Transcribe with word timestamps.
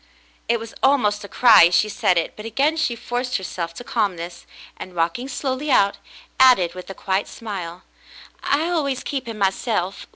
It 0.49 0.59
was 0.59 0.73
almost 0.81 1.23
a 1.23 1.27
cry, 1.27 1.65
as 1.65 1.75
she 1.75 1.87
said 1.87 2.17
it, 2.17 2.35
but 2.35 2.43
again 2.43 2.75
she 2.75 2.95
forced 2.95 3.37
herself 3.37 3.71
to 3.75 3.83
calmness, 3.83 4.47
and, 4.75 4.95
walking 4.95 5.27
slowly 5.27 5.69
out, 5.69 5.99
added, 6.39 6.73
with 6.73 6.89
a 6.89 6.95
quiet 6.95 7.27
smile: 7.27 7.83
"I 8.41 8.67
always 8.67 9.03
keep 9.03 9.27
him 9.27 9.37
myself. 9.37 10.07